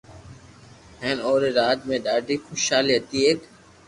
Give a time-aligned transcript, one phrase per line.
[1.01, 3.39] ھين اوري راج ۾ ڌاڌي خوݾالي ھتي ايڪ